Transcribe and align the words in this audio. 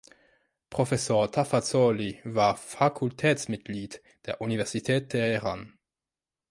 Professor 0.71 1.29
Tafazzoli 1.31 2.21
war 2.23 2.57
Fakultätsmitglied 2.57 4.01
der 4.25 4.41
Universität 4.41 5.09
Teheran. 5.09 5.77